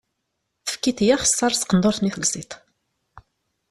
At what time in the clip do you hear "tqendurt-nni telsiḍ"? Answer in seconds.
1.61-2.51